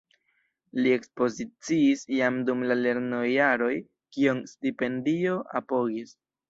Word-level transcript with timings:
Li 0.85 0.93
ekspoziciis 0.99 2.01
jam 2.21 2.41
dum 2.49 2.65
la 2.73 2.79
lernojaroj, 2.81 3.73
kion 4.17 4.45
stipendio 4.55 5.41
apogis. 5.63 6.23